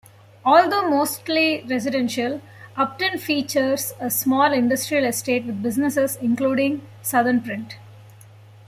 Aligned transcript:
Although 0.43 0.89
mostly 0.89 1.61
residential, 1.69 2.41
Upton 2.75 3.19
features 3.19 3.93
a 3.99 4.09
small 4.09 4.51
industrial 4.51 5.05
estate 5.05 5.45
with 5.45 5.61
businesses 5.61 6.15
including 6.19 6.81
Southernprint. 7.03 7.75